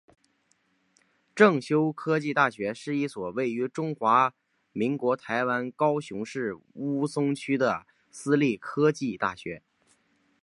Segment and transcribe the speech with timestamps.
[1.35, 4.33] 正修科技大学是一所位于中华
[4.71, 9.61] 民国台湾高雄市鸟松区的私立科技大学。